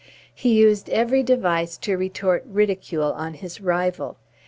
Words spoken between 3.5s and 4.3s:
rival.